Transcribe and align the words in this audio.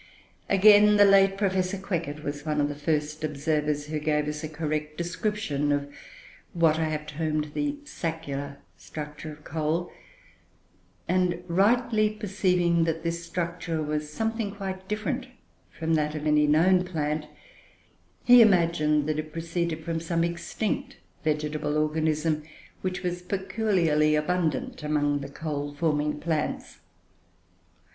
Again, 0.49 0.97
the 0.97 1.05
late 1.05 1.37
Professor 1.37 1.77
Quekett 1.77 2.23
was 2.23 2.43
one 2.43 2.59
of 2.59 2.69
the 2.69 2.73
first 2.75 3.23
observers 3.23 3.85
who 3.85 3.99
gave 3.99 4.27
a 4.27 4.47
correct 4.47 4.97
description 4.97 5.71
of 5.71 5.93
what 6.53 6.79
I 6.79 6.85
have 6.85 7.05
termed 7.05 7.51
the 7.53 7.73
"saccular" 7.85 8.57
structure 8.75 9.31
of 9.31 9.43
coal; 9.43 9.91
and, 11.07 11.43
rightly 11.47 12.09
perceiving 12.09 12.85
that 12.85 13.03
this 13.03 13.23
structure 13.23 13.83
was 13.83 14.11
something 14.11 14.55
quite 14.55 14.87
different 14.87 15.27
from 15.69 15.93
that 15.93 16.15
of 16.15 16.25
any 16.25 16.47
known 16.47 16.83
plant, 16.83 17.27
he 18.23 18.41
imagined 18.41 19.07
that 19.07 19.19
it 19.19 19.31
proceeded 19.31 19.83
from 19.85 19.99
some 19.99 20.23
extinct 20.23 20.97
vegetable 21.23 21.77
organism 21.77 22.41
which 22.81 23.03
was 23.03 23.21
peculiarly 23.21 24.15
abundant 24.15 24.81
amongst 24.81 25.21
the 25.21 25.29
coal 25.29 25.75
forming 25.75 26.19
plants. 26.19 26.79